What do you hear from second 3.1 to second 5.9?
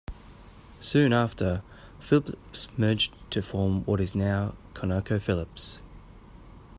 to form what is now ConocoPhillips.